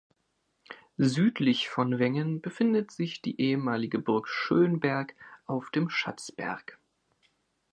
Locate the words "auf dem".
5.45-5.91